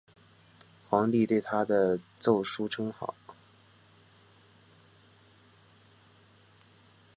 [0.89, 3.13] 皇帝对他的奏疏称好。